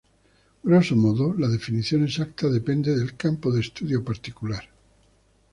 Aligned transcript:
Grosso 0.63 0.95
modo, 0.95 1.25
la 1.37 1.47
definición 1.47 2.01
exacta 2.03 2.49
depende 2.49 2.95
del 2.97 3.15
campo 3.15 3.51
de 3.51 3.59
estudio 3.61 4.03
particular. 4.03 4.63